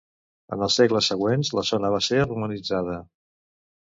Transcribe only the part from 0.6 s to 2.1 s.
els segles següents la zona va